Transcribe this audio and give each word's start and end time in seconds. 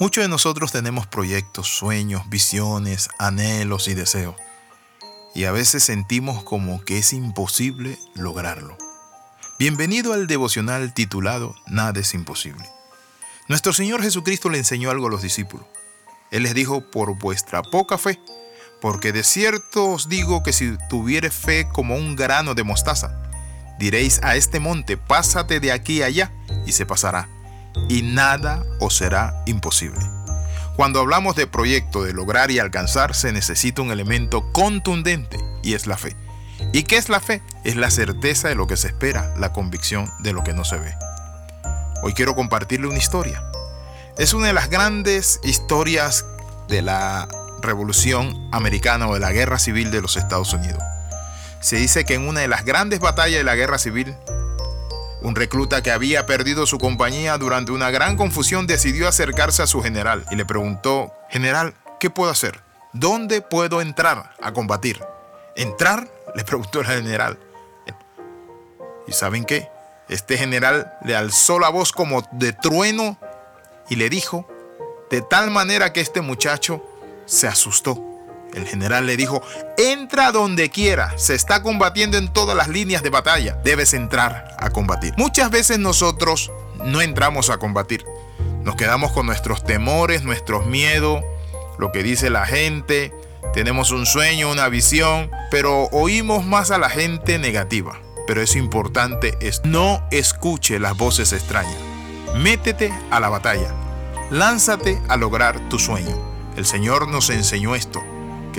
Muchos 0.00 0.22
de 0.22 0.28
nosotros 0.28 0.70
tenemos 0.70 1.08
proyectos, 1.08 1.66
sueños, 1.66 2.22
visiones, 2.28 3.08
anhelos 3.18 3.88
y 3.88 3.94
deseos. 3.94 4.36
Y 5.34 5.44
a 5.44 5.50
veces 5.50 5.82
sentimos 5.82 6.44
como 6.44 6.84
que 6.84 6.98
es 6.98 7.12
imposible 7.12 7.98
lograrlo. 8.14 8.78
Bienvenido 9.58 10.12
al 10.12 10.28
devocional 10.28 10.94
titulado 10.94 11.56
Nada 11.66 11.98
es 11.98 12.14
imposible. 12.14 12.64
Nuestro 13.48 13.72
Señor 13.72 14.00
Jesucristo 14.00 14.50
le 14.50 14.58
enseñó 14.58 14.90
algo 14.90 15.08
a 15.08 15.10
los 15.10 15.22
discípulos. 15.22 15.66
Él 16.30 16.44
les 16.44 16.54
dijo, 16.54 16.80
por 16.80 17.18
vuestra 17.18 17.62
poca 17.62 17.98
fe, 17.98 18.20
porque 18.80 19.10
de 19.10 19.24
cierto 19.24 19.84
os 19.90 20.08
digo 20.08 20.44
que 20.44 20.52
si 20.52 20.76
tuviere 20.88 21.30
fe 21.30 21.68
como 21.72 21.96
un 21.96 22.14
grano 22.14 22.54
de 22.54 22.62
mostaza, 22.62 23.20
diréis 23.80 24.20
a 24.22 24.36
este 24.36 24.60
monte, 24.60 24.96
pásate 24.96 25.58
de 25.58 25.72
aquí 25.72 26.02
a 26.02 26.06
allá, 26.06 26.30
y 26.66 26.72
se 26.72 26.86
pasará 26.86 27.28
y 27.88 28.02
nada 28.02 28.64
os 28.80 28.96
será 28.96 29.42
imposible. 29.46 30.04
Cuando 30.76 31.00
hablamos 31.00 31.34
de 31.34 31.46
proyecto, 31.46 32.04
de 32.04 32.12
lograr 32.12 32.50
y 32.50 32.58
alcanzar, 32.60 33.14
se 33.14 33.32
necesita 33.32 33.82
un 33.82 33.90
elemento 33.90 34.52
contundente 34.52 35.38
y 35.62 35.74
es 35.74 35.86
la 35.86 35.96
fe. 35.96 36.16
¿Y 36.72 36.84
qué 36.84 36.96
es 36.96 37.08
la 37.08 37.20
fe? 37.20 37.42
Es 37.64 37.76
la 37.76 37.90
certeza 37.90 38.48
de 38.48 38.54
lo 38.54 38.66
que 38.66 38.76
se 38.76 38.88
espera, 38.88 39.34
la 39.36 39.52
convicción 39.52 40.10
de 40.20 40.32
lo 40.32 40.44
que 40.44 40.52
no 40.52 40.64
se 40.64 40.76
ve. 40.76 40.94
Hoy 42.02 42.14
quiero 42.14 42.36
compartirle 42.36 42.86
una 42.86 42.98
historia. 42.98 43.42
Es 44.18 44.34
una 44.34 44.48
de 44.48 44.52
las 44.52 44.70
grandes 44.70 45.40
historias 45.42 46.24
de 46.68 46.82
la 46.82 47.26
Revolución 47.60 48.48
Americana 48.52 49.08
o 49.08 49.14
de 49.14 49.20
la 49.20 49.32
Guerra 49.32 49.58
Civil 49.58 49.90
de 49.90 50.00
los 50.00 50.16
Estados 50.16 50.52
Unidos. 50.52 50.82
Se 51.60 51.76
dice 51.76 52.04
que 52.04 52.14
en 52.14 52.28
una 52.28 52.40
de 52.40 52.48
las 52.48 52.64
grandes 52.64 53.00
batallas 53.00 53.38
de 53.38 53.44
la 53.44 53.56
Guerra 53.56 53.78
Civil, 53.78 54.14
un 55.22 55.34
recluta 55.34 55.82
que 55.82 55.90
había 55.90 56.26
perdido 56.26 56.66
su 56.66 56.78
compañía 56.78 57.38
durante 57.38 57.72
una 57.72 57.90
gran 57.90 58.16
confusión 58.16 58.66
decidió 58.66 59.08
acercarse 59.08 59.62
a 59.62 59.66
su 59.66 59.82
general 59.82 60.24
y 60.30 60.36
le 60.36 60.44
preguntó, 60.44 61.12
General, 61.28 61.74
¿qué 61.98 62.10
puedo 62.10 62.30
hacer? 62.30 62.60
¿Dónde 62.92 63.40
puedo 63.40 63.80
entrar 63.80 64.34
a 64.40 64.52
combatir? 64.52 65.02
¿Entrar? 65.56 66.08
le 66.34 66.44
preguntó 66.44 66.80
el 66.80 66.86
general. 66.86 67.38
¿Y 69.06 69.12
saben 69.12 69.44
qué? 69.44 69.68
Este 70.08 70.36
general 70.36 70.92
le 71.04 71.16
alzó 71.16 71.58
la 71.58 71.70
voz 71.70 71.92
como 71.92 72.22
de 72.32 72.52
trueno 72.52 73.18
y 73.88 73.96
le 73.96 74.10
dijo, 74.10 74.46
de 75.10 75.22
tal 75.22 75.50
manera 75.50 75.92
que 75.92 76.00
este 76.00 76.20
muchacho 76.20 76.84
se 77.26 77.48
asustó. 77.48 78.04
El 78.54 78.66
general 78.66 79.06
le 79.06 79.16
dijo, 79.16 79.42
entra 79.76 80.32
donde 80.32 80.70
quiera, 80.70 81.16
se 81.16 81.34
está 81.34 81.62
combatiendo 81.62 82.16
en 82.16 82.32
todas 82.32 82.56
las 82.56 82.68
líneas 82.68 83.02
de 83.02 83.10
batalla, 83.10 83.58
debes 83.64 83.94
entrar 83.94 84.56
a 84.58 84.70
combatir. 84.70 85.14
Muchas 85.16 85.50
veces 85.50 85.78
nosotros 85.78 86.50
no 86.84 87.00
entramos 87.00 87.50
a 87.50 87.58
combatir, 87.58 88.04
nos 88.62 88.76
quedamos 88.76 89.12
con 89.12 89.26
nuestros 89.26 89.64
temores, 89.64 90.22
nuestros 90.22 90.66
miedos, 90.66 91.22
lo 91.78 91.92
que 91.92 92.02
dice 92.02 92.30
la 92.30 92.46
gente, 92.46 93.12
tenemos 93.52 93.90
un 93.90 94.06
sueño, 94.06 94.50
una 94.50 94.68
visión, 94.68 95.30
pero 95.50 95.84
oímos 95.92 96.44
más 96.44 96.70
a 96.70 96.78
la 96.78 96.90
gente 96.90 97.38
negativa. 97.38 98.00
Pero 98.26 98.42
es 98.42 98.56
importante 98.56 99.38
es 99.40 99.64
no 99.64 100.06
escuche 100.10 100.78
las 100.78 100.96
voces 100.96 101.32
extrañas. 101.32 101.78
Métete 102.36 102.92
a 103.10 103.20
la 103.20 103.30
batalla. 103.30 103.72
Lánzate 104.30 105.00
a 105.08 105.16
lograr 105.16 105.68
tu 105.70 105.78
sueño. 105.78 106.14
El 106.56 106.66
Señor 106.66 107.08
nos 107.08 107.30
enseñó 107.30 107.74
esto 107.74 108.02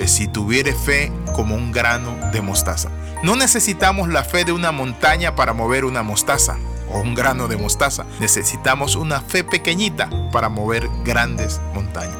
que 0.00 0.08
si 0.08 0.28
tuviere 0.28 0.72
fe 0.72 1.12
como 1.34 1.54
un 1.54 1.72
grano 1.72 2.16
de 2.32 2.40
mostaza. 2.40 2.88
No 3.22 3.36
necesitamos 3.36 4.08
la 4.08 4.24
fe 4.24 4.46
de 4.46 4.52
una 4.52 4.72
montaña 4.72 5.36
para 5.36 5.52
mover 5.52 5.84
una 5.84 6.02
mostaza 6.02 6.56
o 6.90 7.00
un 7.00 7.14
grano 7.14 7.48
de 7.48 7.58
mostaza. 7.58 8.06
Necesitamos 8.18 8.96
una 8.96 9.20
fe 9.20 9.44
pequeñita 9.44 10.08
para 10.32 10.48
mover 10.48 10.88
grandes 11.04 11.60
montañas. 11.74 12.16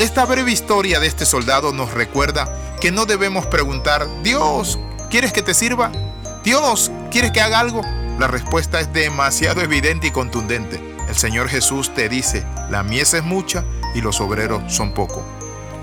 Esta 0.00 0.24
breve 0.24 0.50
historia 0.50 0.98
de 0.98 1.06
este 1.06 1.24
soldado 1.24 1.72
nos 1.72 1.94
recuerda 1.94 2.52
que 2.80 2.90
no 2.90 3.06
debemos 3.06 3.46
preguntar, 3.46 4.08
Dios, 4.24 4.80
¿quieres 5.08 5.32
que 5.32 5.42
te 5.42 5.54
sirva? 5.54 5.92
Dios, 6.42 6.90
¿quieres 7.12 7.30
que 7.30 7.40
haga 7.40 7.60
algo? 7.60 7.82
La 8.18 8.26
respuesta 8.26 8.80
es 8.80 8.92
demasiado 8.92 9.60
evidente 9.60 10.08
y 10.08 10.10
contundente. 10.10 10.80
El 11.08 11.14
Señor 11.14 11.48
Jesús 11.48 11.94
te 11.94 12.08
dice, 12.08 12.44
la 12.70 12.82
mies 12.82 13.14
es 13.14 13.22
mucha 13.22 13.62
y 13.94 14.00
los 14.00 14.20
obreros 14.20 14.64
son 14.66 14.94
pocos. 14.94 15.22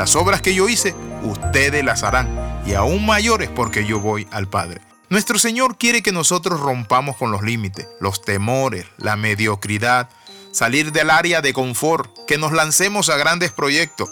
Las 0.00 0.16
obras 0.16 0.40
que 0.40 0.54
yo 0.54 0.68
hice, 0.68 0.94
ustedes 1.22 1.84
las 1.84 2.02
harán, 2.02 2.62
y 2.66 2.74
aún 2.74 3.06
mayores 3.06 3.48
porque 3.48 3.84
yo 3.84 4.00
voy 4.00 4.26
al 4.30 4.48
Padre. 4.48 4.80
Nuestro 5.08 5.38
Señor 5.38 5.76
quiere 5.76 6.02
que 6.02 6.12
nosotros 6.12 6.60
rompamos 6.60 7.16
con 7.16 7.32
los 7.32 7.42
límites, 7.42 7.88
los 8.00 8.22
temores, 8.22 8.86
la 8.96 9.16
mediocridad, 9.16 10.08
salir 10.52 10.92
del 10.92 11.10
área 11.10 11.40
de 11.40 11.52
confort, 11.52 12.10
que 12.26 12.38
nos 12.38 12.52
lancemos 12.52 13.08
a 13.08 13.16
grandes 13.16 13.50
proyectos. 13.50 14.08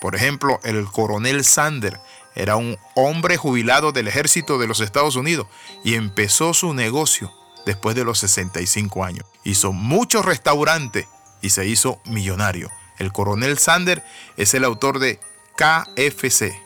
Por 0.00 0.16
ejemplo, 0.16 0.58
el 0.64 0.86
coronel 0.86 1.44
Sander 1.44 2.00
era 2.34 2.56
un 2.56 2.78
hombre 2.94 3.36
jubilado 3.36 3.92
del 3.92 4.08
ejército 4.08 4.58
de 4.58 4.66
los 4.66 4.80
Estados 4.80 5.16
Unidos 5.16 5.46
y 5.84 5.94
empezó 5.94 6.54
su 6.54 6.72
negocio 6.72 7.30
después 7.66 7.94
de 7.94 8.04
los 8.04 8.18
65 8.20 9.04
años. 9.04 9.26
Hizo 9.44 9.72
muchos 9.72 10.24
restaurantes 10.24 11.06
y 11.42 11.50
se 11.50 11.66
hizo 11.66 12.00
millonario. 12.06 12.70
El 12.98 13.12
coronel 13.12 13.58
Sander 13.58 14.04
es 14.36 14.54
el 14.54 14.64
autor 14.64 14.98
de 14.98 15.20
KFC, 15.60 16.58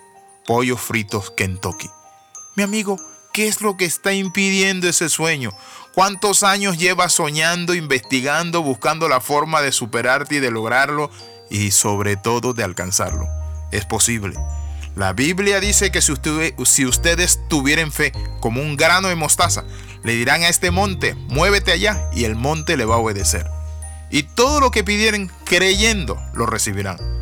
Pollos 0.46 0.80
Fritos 0.80 1.32
Kentucky. 1.32 1.90
Mi 2.54 2.62
amigo, 2.62 2.96
¿qué 3.32 3.48
es 3.48 3.60
lo 3.60 3.76
que 3.76 3.86
está 3.86 4.12
impidiendo 4.12 4.88
ese 4.88 5.08
sueño? 5.08 5.50
¿Cuántos 5.94 6.44
años 6.44 6.78
llevas 6.78 7.12
soñando, 7.12 7.74
investigando, 7.74 8.62
buscando 8.62 9.08
la 9.08 9.20
forma 9.20 9.62
de 9.62 9.72
superarte 9.72 10.36
y 10.36 10.38
de 10.38 10.52
lograrlo 10.52 11.10
y 11.50 11.72
sobre 11.72 12.14
todo 12.14 12.54
de 12.54 12.62
alcanzarlo? 12.62 13.26
Es 13.72 13.84
posible. 13.84 14.36
La 14.94 15.12
Biblia 15.12 15.58
dice 15.58 15.90
que 15.90 16.00
si, 16.00 16.12
si 16.64 16.86
ustedes 16.86 17.40
tuvieran 17.48 17.90
fe 17.90 18.12
como 18.38 18.60
un 18.60 18.76
grano 18.76 19.08
de 19.08 19.16
mostaza, 19.16 19.64
le 20.04 20.14
dirán 20.14 20.44
a 20.44 20.48
este 20.48 20.70
monte, 20.70 21.14
muévete 21.14 21.72
allá 21.72 22.08
y 22.14 22.26
el 22.26 22.36
monte 22.36 22.76
le 22.76 22.84
va 22.84 22.94
a 22.94 22.98
obedecer 22.98 23.44
y 24.14 24.22
todo 24.22 24.60
lo 24.60 24.70
que 24.70 24.84
pidieren 24.84 25.28
creyendo 25.44 26.16
lo 26.34 26.46
recibirán. 26.46 27.13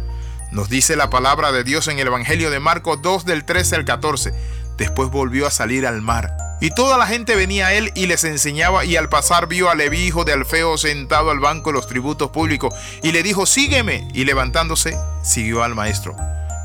Nos 0.52 0.68
dice 0.68 0.96
la 0.96 1.08
palabra 1.08 1.50
de 1.50 1.64
Dios 1.64 1.88
en 1.88 1.98
el 1.98 2.08
Evangelio 2.08 2.50
de 2.50 2.60
Marcos 2.60 3.00
2 3.00 3.24
del 3.24 3.46
13 3.46 3.76
al 3.76 3.84
14. 3.86 4.34
Después 4.76 5.08
volvió 5.08 5.46
a 5.46 5.50
salir 5.50 5.86
al 5.86 6.02
mar. 6.02 6.36
Y 6.60 6.68
toda 6.68 6.98
la 6.98 7.06
gente 7.06 7.36
venía 7.36 7.68
a 7.68 7.72
él 7.72 7.90
y 7.94 8.06
les 8.06 8.22
enseñaba 8.24 8.84
y 8.84 8.96
al 8.96 9.08
pasar 9.08 9.46
vio 9.46 9.70
a 9.70 9.74
Leví, 9.74 10.00
hijo 10.00 10.24
de 10.24 10.34
Alfeo, 10.34 10.76
sentado 10.76 11.30
al 11.30 11.40
banco 11.40 11.70
de 11.70 11.76
los 11.76 11.86
tributos 11.86 12.30
públicos 12.32 12.74
y 13.02 13.12
le 13.12 13.22
dijo, 13.22 13.46
sígueme. 13.46 14.06
Y 14.12 14.26
levantándose, 14.26 14.94
siguió 15.22 15.62
al 15.62 15.74
maestro. 15.74 16.14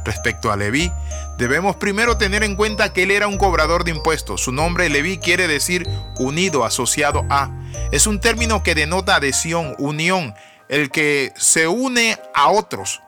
Respecto 0.04 0.52
a 0.52 0.58
Leví, 0.58 0.92
debemos 1.38 1.78
primero 1.78 2.18
tener 2.18 2.44
en 2.44 2.58
cuenta 2.58 2.92
que 2.92 3.04
él 3.04 3.12
era 3.12 3.30
un 3.30 3.38
cobrador 3.38 3.86
de 3.86 3.92
impuestos. 3.92 4.42
Su 4.42 4.52
nombre 4.52 4.90
Leví 4.90 5.18
quiere 5.18 5.48
decir 5.48 5.88
unido, 6.18 6.66
asociado 6.66 7.26
a. 7.30 7.50
Es 7.94 8.06
un 8.06 8.20
término 8.20 8.64
que 8.64 8.76
denota 8.76 9.16
adhesión, 9.16 9.76
unión, 9.80 10.36
el 10.68 10.92
que 10.92 11.32
se 11.38 11.70
une 11.70 12.20
a 12.36 12.50
otros. 12.50 13.02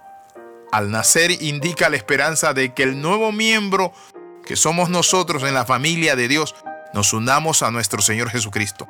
Al 0.71 0.91
nacer 0.91 1.31
indica 1.41 1.89
la 1.89 1.95
esperanza 1.95 2.53
de 2.53 2.73
que 2.73 2.83
el 2.83 3.01
nuevo 3.01 3.31
miembro 3.31 3.91
que 4.45 4.55
somos 4.55 4.89
nosotros 4.89 5.43
en 5.43 5.53
la 5.53 5.65
familia 5.65 6.15
de 6.15 6.27
Dios 6.27 6.55
nos 6.93 7.13
unamos 7.13 7.63
a 7.63 7.71
nuestro 7.71 8.01
Señor 8.01 8.29
Jesucristo. 8.29 8.87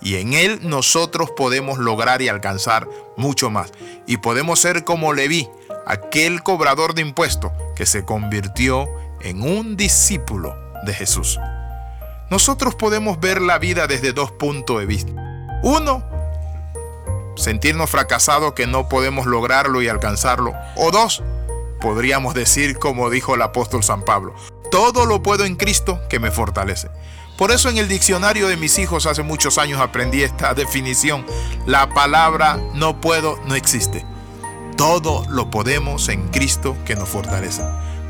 Y 0.00 0.16
en 0.16 0.32
Él 0.32 0.60
nosotros 0.62 1.30
podemos 1.36 1.78
lograr 1.78 2.22
y 2.22 2.28
alcanzar 2.28 2.88
mucho 3.16 3.50
más. 3.50 3.70
Y 4.06 4.16
podemos 4.16 4.60
ser 4.60 4.84
como 4.84 5.12
Leví, 5.12 5.48
aquel 5.86 6.42
cobrador 6.42 6.94
de 6.94 7.02
impuestos 7.02 7.52
que 7.76 7.84
se 7.84 8.04
convirtió 8.04 8.88
en 9.20 9.42
un 9.42 9.76
discípulo 9.76 10.56
de 10.86 10.94
Jesús. 10.94 11.38
Nosotros 12.30 12.74
podemos 12.76 13.20
ver 13.20 13.42
la 13.42 13.58
vida 13.58 13.86
desde 13.86 14.12
dos 14.12 14.30
puntos 14.32 14.80
de 14.80 14.86
vista. 14.86 15.12
Uno, 15.62 16.02
sentirnos 17.36 17.90
fracasados 17.90 18.54
que 18.54 18.66
no 18.66 18.88
podemos 18.88 19.26
lograrlo 19.26 19.82
y 19.82 19.88
alcanzarlo. 19.88 20.52
O 20.76 20.90
dos, 20.90 21.22
podríamos 21.80 22.34
decir 22.34 22.78
como 22.78 23.10
dijo 23.10 23.34
el 23.34 23.42
apóstol 23.42 23.82
San 23.82 24.02
Pablo, 24.02 24.34
todo 24.70 25.06
lo 25.06 25.22
puedo 25.22 25.44
en 25.44 25.56
Cristo 25.56 26.00
que 26.08 26.20
me 26.20 26.30
fortalece. 26.30 26.88
Por 27.36 27.50
eso 27.50 27.70
en 27.70 27.78
el 27.78 27.88
diccionario 27.88 28.48
de 28.48 28.58
mis 28.58 28.78
hijos 28.78 29.06
hace 29.06 29.22
muchos 29.22 29.56
años 29.56 29.80
aprendí 29.80 30.22
esta 30.22 30.52
definición. 30.54 31.24
La 31.66 31.88
palabra 31.94 32.58
no 32.74 33.00
puedo 33.00 33.38
no 33.46 33.54
existe. 33.54 34.04
Todo 34.76 35.24
lo 35.28 35.50
podemos 35.50 36.08
en 36.08 36.28
Cristo 36.28 36.76
que 36.84 36.96
nos 36.96 37.08
fortalece. 37.08 37.62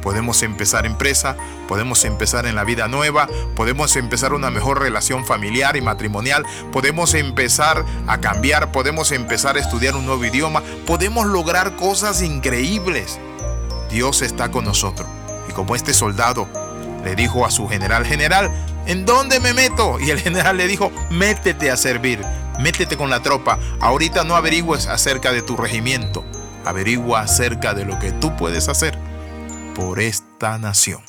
Podemos 0.03 0.43
empezar 0.43 0.87
empresa, 0.87 1.37
podemos 1.69 2.05
empezar 2.05 2.47
en 2.47 2.55
la 2.55 2.65
vida 2.65 2.89
nueva, 2.89 3.29
podemos 3.55 3.97
empezar 3.97 4.33
una 4.33 4.51
mejor 4.51 4.81
relación 4.81 5.27
familiar 5.27 5.77
y 5.77 5.83
matrimonial, 5.83 6.45
podemos 6.73 7.15
empezar 7.15 7.85
a 8.07 8.19
cambiar, 8.19 8.73
podemos 8.73 9.13
empezar 9.13 9.57
a 9.57 9.61
estudiar 9.61 9.97
un 9.97 10.07
nuevo 10.07 10.25
idioma, 10.25 10.63
podemos 10.87 11.27
lograr 11.27 11.77
cosas 11.77 12.23
increíbles. 12.23 13.19
Dios 13.91 14.23
está 14.23 14.51
con 14.51 14.65
nosotros. 14.65 15.09
Y 15.49 15.53
como 15.53 15.75
este 15.75 15.93
soldado 15.93 16.49
le 17.05 17.15
dijo 17.17 17.45
a 17.45 17.51
su 17.51 17.69
general, 17.69 18.07
general, 18.07 18.51
¿en 18.87 19.05
dónde 19.05 19.41
me 19.41 19.53
meto? 19.53 19.99
Y 20.01 20.11
el 20.11 20.21
general 20.21 20.57
le 20.57 20.67
dijo, 20.67 20.93
métete 21.11 21.71
a 21.71 21.77
servir, 21.77 22.25
métete 22.59 22.97
con 22.97 23.11
la 23.11 23.21
tropa, 23.21 23.59
ahorita 23.81 24.25
no 24.25 24.37
averigües 24.37 24.87
acerca 24.87 25.33
de 25.33 25.43
tu 25.43 25.57
regimiento 25.57 26.25
Averigua 26.65 27.23
acerca 27.23 27.75
de 27.75 27.85
lo 27.85 27.99
que 27.99 28.13
tú 28.13 28.37
puedes 28.37 28.69
hacer 28.69 29.10
por 29.75 30.01
esta 30.01 30.59
nación. 30.59 31.03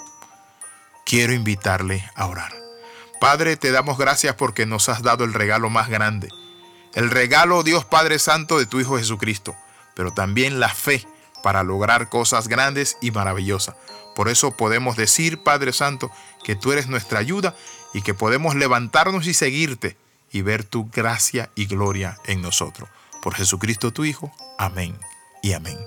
Quiero 1.06 1.34
invitarle 1.34 2.10
a 2.16 2.28
orar. 2.28 2.54
Padre, 3.20 3.58
te 3.58 3.72
damos 3.72 3.98
gracias 3.98 4.36
porque 4.36 4.66
nos 4.66 4.90
has 4.90 5.02
dado 5.02 5.24
el 5.24 5.34
regalo 5.34 5.70
más 5.70 5.90
grande. 5.90 6.30
El 6.94 7.10
regalo, 7.10 7.64
Dios 7.64 7.86
Padre 7.86 8.20
Santo, 8.20 8.58
de 8.58 8.66
tu 8.66 8.80
Hijo 8.80 8.98
Jesucristo, 8.98 9.56
pero 9.96 10.12
también 10.12 10.60
la 10.60 10.70
fe 10.70 11.08
para 11.44 11.64
lograr 11.64 12.10
cosas 12.10 12.48
grandes 12.48 12.98
y 13.02 13.12
maravillosas. 13.12 13.76
Por 14.16 14.30
eso 14.30 14.52
podemos 14.58 14.98
decir, 14.98 15.44
Padre 15.44 15.74
Santo, 15.74 16.12
que 16.44 16.56
tú 16.56 16.72
eres 16.72 16.88
nuestra 16.88 17.20
ayuda 17.20 17.56
y 17.94 18.02
que 18.02 18.14
podemos 18.14 18.56
levantarnos 18.56 19.28
y 19.28 19.34
seguirte 19.34 19.98
y 20.32 20.42
ver 20.42 20.64
tu 20.64 20.90
gracia 20.90 21.50
y 21.56 21.66
gloria 21.66 22.18
en 22.26 22.42
nosotros. 22.42 22.90
Por 23.22 23.36
Jesucristo 23.36 23.92
tu 23.92 24.04
Hijo. 24.04 24.32
Amén 24.58 24.98
y 25.42 25.54
amén. 25.54 25.78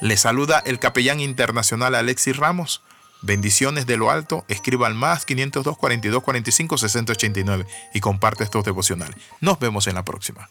Le 0.00 0.16
saluda 0.16 0.62
el 0.64 0.78
capellán 0.78 1.20
internacional 1.20 1.94
Alexis 1.94 2.36
Ramos. 2.36 2.82
Bendiciones 3.20 3.84
de 3.86 3.98
lo 3.98 4.10
alto. 4.10 4.46
Escriba 4.48 4.86
al 4.86 4.94
más 4.94 5.26
502 5.26 5.76
42 5.76 6.22
45 6.22 6.78
60 6.78 7.12
89 7.12 7.66
y 7.92 8.00
comparte 8.00 8.44
estos 8.44 8.64
devocionales. 8.64 9.16
Nos 9.40 9.58
vemos 9.58 9.86
en 9.88 9.96
la 9.96 10.04
próxima. 10.04 10.48